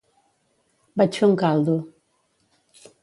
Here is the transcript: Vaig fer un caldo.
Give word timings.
Vaig 1.01 1.19
fer 1.19 1.29
un 1.33 1.35
caldo. 1.43 1.77